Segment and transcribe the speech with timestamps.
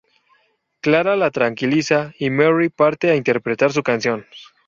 [0.81, 4.25] Clara la tranquiliza y Merry parte a interpretar su canción.